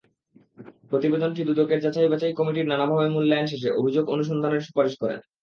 [0.89, 5.19] প্রতিবেদনটি দুদকের যাচাইবাছাই কমিটি নানাভাবে মূল্যায়ন শেষে অভিযোগ অনুসন্ধানের সুপারিশ করেন।